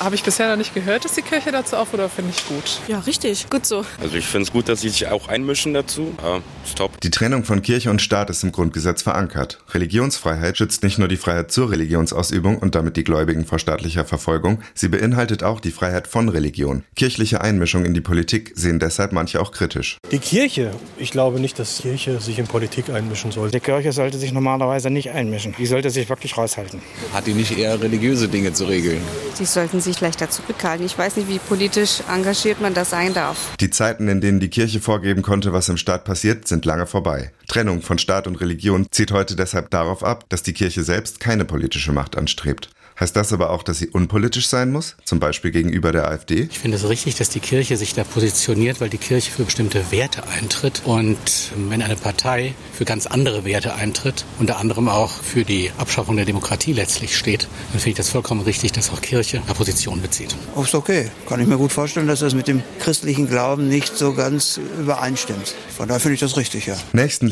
Habe 0.00 0.14
ich 0.14 0.22
bisher 0.22 0.48
noch 0.48 0.56
nicht 0.56 0.74
gehört, 0.74 1.04
dass 1.04 1.14
die 1.14 1.22
Kirche 1.22 1.50
dazu 1.50 1.74
aufruft, 1.74 2.14
finde 2.14 2.30
ich 2.30 2.46
gut. 2.46 2.80
Ja, 2.86 3.00
richtig. 3.00 3.50
Gut 3.50 3.66
so. 3.66 3.84
Also 4.00 4.14
ich 4.14 4.26
finde 4.26 4.44
es 4.44 4.52
gut, 4.52 4.68
dass 4.68 4.82
sie 4.82 4.90
sich 4.90 5.08
auch 5.08 5.26
einmischen 5.26 5.74
dazu. 5.74 6.14
Ja, 6.22 6.36
ist 6.64 6.78
top. 6.78 7.00
Die 7.00 7.10
Trennung 7.10 7.42
von 7.42 7.62
Kirche 7.62 7.90
und 7.90 8.00
Staat 8.00 8.30
ist 8.30 8.44
im 8.44 8.52
Grundgesetz 8.52 9.02
verankert. 9.02 9.58
Religionsfreiheit 9.70 10.56
schützt 10.56 10.84
nicht 10.84 11.00
nur 11.00 11.08
die 11.08 11.16
Freiheit 11.16 11.50
zur 11.50 11.72
Religionsausübung 11.72 12.58
und 12.58 12.76
damit 12.76 12.96
die 12.96 13.02
Gläubigen 13.02 13.44
vor 13.44 13.58
staatlicher 13.58 14.04
Verfolgung, 14.04 14.62
sie 14.72 14.86
beinhaltet 14.86 15.42
auch 15.42 15.58
die 15.58 15.72
Freiheit 15.72 16.06
von 16.06 16.28
Religion. 16.28 16.84
Kirchliche 16.94 17.40
Einmischung 17.40 17.84
in 17.84 17.92
die 17.92 18.00
Politik 18.00 18.52
sehen 18.54 18.78
deshalb 18.78 19.10
manche 19.10 19.40
auch 19.40 19.50
kritisch. 19.50 19.98
Die 20.12 20.20
Kirche, 20.20 20.70
ich 20.98 21.10
glaube 21.10 21.40
nicht, 21.40 21.58
dass 21.58 21.78
Kirche 21.78 22.20
sich 22.20 22.38
in 22.38 22.46
Politik 22.46 22.88
einmischen 22.88 23.32
soll. 23.32 23.50
Die 23.50 23.58
Kirche 23.58 23.90
sollte 23.90 24.16
sich 24.16 24.30
normalerweise 24.30 24.90
nicht 24.90 25.10
einmischen. 25.10 25.56
Die 25.58 25.66
sollte 25.66 25.90
sich 25.90 26.08
wirklich 26.08 26.38
raushalten. 26.38 26.80
Hat 27.12 27.26
die 27.26 27.34
nicht 27.34 27.58
eher 27.58 27.82
religiöse 27.82 28.28
Dinge 28.28 28.52
zu 28.52 28.66
regeln? 28.66 29.00
Die 29.40 29.44
sollten 29.44 29.80
sich 29.80 29.87
leichter 30.00 30.30
zurückhalten. 30.30 30.84
Ich 30.84 30.96
weiß 30.96 31.16
nicht, 31.16 31.28
wie 31.28 31.38
politisch 31.38 32.02
engagiert 32.12 32.60
man 32.60 32.74
das 32.74 32.90
sein 32.90 33.14
darf. 33.14 33.56
Die 33.60 33.70
Zeiten, 33.70 34.08
in 34.08 34.20
denen 34.20 34.40
die 34.40 34.50
Kirche 34.50 34.80
vorgeben 34.80 35.22
konnte, 35.22 35.52
was 35.52 35.68
im 35.68 35.76
Staat 35.76 36.04
passiert, 36.04 36.46
sind 36.46 36.64
lange 36.64 36.86
vorbei. 36.86 37.32
Trennung 37.48 37.80
von 37.82 37.98
Staat 37.98 38.26
und 38.26 38.36
Religion 38.36 38.86
zieht 38.90 39.10
heute 39.10 39.34
deshalb 39.34 39.70
darauf 39.70 40.04
ab, 40.04 40.26
dass 40.28 40.42
die 40.42 40.52
Kirche 40.52 40.84
selbst 40.84 41.18
keine 41.18 41.46
politische 41.46 41.92
Macht 41.92 42.16
anstrebt. 42.16 42.70
Heißt 43.00 43.14
das 43.14 43.32
aber 43.32 43.50
auch, 43.50 43.62
dass 43.62 43.78
sie 43.78 43.88
unpolitisch 43.88 44.48
sein 44.48 44.72
muss, 44.72 44.96
zum 45.04 45.20
Beispiel 45.20 45.52
gegenüber 45.52 45.92
der 45.92 46.08
AfD? 46.08 46.48
Ich 46.50 46.58
finde 46.58 46.76
es 46.76 46.88
richtig, 46.88 47.14
dass 47.14 47.28
die 47.28 47.38
Kirche 47.38 47.76
sich 47.76 47.94
da 47.94 48.02
positioniert, 48.02 48.80
weil 48.80 48.88
die 48.88 48.98
Kirche 48.98 49.30
für 49.30 49.44
bestimmte 49.44 49.92
Werte 49.92 50.26
eintritt. 50.26 50.82
Und 50.84 51.52
wenn 51.68 51.80
eine 51.80 51.94
Partei 51.94 52.54
für 52.72 52.84
ganz 52.84 53.06
andere 53.06 53.44
Werte 53.44 53.74
eintritt, 53.74 54.24
unter 54.40 54.58
anderem 54.58 54.88
auch 54.88 55.12
für 55.12 55.44
die 55.44 55.70
Abschaffung 55.78 56.16
der 56.16 56.24
Demokratie 56.24 56.72
letztlich 56.72 57.16
steht, 57.16 57.46
dann 57.70 57.78
finde 57.78 57.90
ich 57.90 57.96
das 57.96 58.08
vollkommen 58.08 58.40
richtig, 58.40 58.72
dass 58.72 58.90
auch 58.90 59.00
Kirche 59.00 59.42
eine 59.44 59.54
Position 59.54 60.02
bezieht. 60.02 60.34
Oh, 60.56 60.62
ist 60.62 60.74
okay. 60.74 61.08
Kann 61.28 61.40
ich 61.40 61.46
mir 61.46 61.56
gut 61.56 61.70
vorstellen, 61.70 62.08
dass 62.08 62.18
das 62.18 62.34
mit 62.34 62.48
dem 62.48 62.62
christlichen 62.80 63.28
Glauben 63.28 63.68
nicht 63.68 63.96
so 63.96 64.12
ganz 64.12 64.58
übereinstimmt. 64.80 65.54
Von 65.76 65.86
daher 65.86 66.00
finde 66.00 66.14
ich 66.14 66.20
das 66.20 66.36
richtig, 66.36 66.66
ja. 66.66 66.76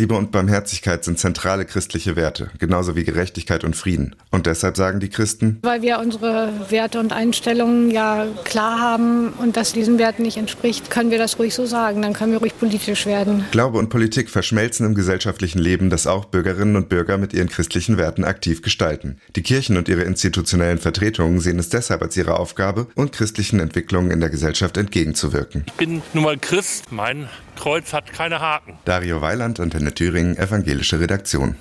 Nächstenliebe 0.06 0.14
und 0.14 0.30
Barmherzigkeit 0.30 1.04
sind 1.04 1.18
zentrale 1.18 1.64
christliche 1.64 2.14
Werte, 2.14 2.50
genauso 2.58 2.94
wie 2.94 3.02
Gerechtigkeit 3.02 3.64
und 3.64 3.74
Frieden. 3.74 4.14
Und 4.30 4.46
deshalb 4.46 4.76
sagen 4.76 5.00
die 5.00 5.08
Christen, 5.08 5.58
weil 5.62 5.82
wir 5.82 5.98
unsere 5.98 6.52
Werte 6.70 7.00
und 7.00 7.12
Einstellungen 7.12 7.90
ja 7.90 8.26
klar 8.44 8.80
haben 8.80 9.32
und 9.38 9.56
das 9.56 9.72
diesen 9.72 9.98
Werten 9.98 10.22
nicht 10.22 10.36
entspricht, 10.36 10.90
können 10.90 11.10
wir 11.10 11.18
das 11.18 11.38
ruhig 11.38 11.54
so 11.54 11.66
sagen. 11.66 12.02
Dann 12.02 12.12
können 12.12 12.32
wir 12.32 12.38
ruhig 12.38 12.56
politisch 12.58 13.06
werden. 13.06 13.44
Glaube 13.50 13.78
und 13.78 13.88
Politik 13.88 14.30
verschmelzen 14.30 14.86
im 14.86 14.94
gesellschaftlichen 14.94 15.58
Leben, 15.58 15.90
das 15.90 16.06
auch 16.06 16.26
Bürgerinnen 16.26 16.76
und 16.76 16.88
Bürger 16.88 17.18
mit 17.18 17.32
ihren 17.32 17.48
christlichen 17.48 17.98
Werten 17.98 18.24
aktiv 18.24 18.62
gestalten. 18.62 19.18
Die 19.34 19.42
Kirchen 19.42 19.76
und 19.76 19.88
ihre 19.88 20.02
institutionellen 20.02 20.78
Vertretungen 20.78 21.40
sehen 21.40 21.58
es 21.58 21.68
deshalb 21.68 22.02
als 22.02 22.16
ihre 22.16 22.38
Aufgabe, 22.38 22.86
und 22.94 23.12
christlichen 23.12 23.58
Entwicklungen 23.58 24.10
in 24.10 24.20
der 24.20 24.30
Gesellschaft 24.30 24.76
entgegenzuwirken. 24.76 25.64
Ich 25.66 25.72
bin 25.72 26.02
nun 26.12 26.24
mal 26.24 26.38
Christ. 26.38 26.92
Mein 26.92 27.28
Kreuz 27.56 27.92
hat 27.92 28.12
keine 28.12 28.40
Haken. 28.40 28.78
Dario 28.84 29.20
Weiland, 29.20 29.58
Antenne 29.58 29.92
Thüringen, 29.92 30.36
Evangelische 30.36 31.00
Redaktion. 31.00 31.56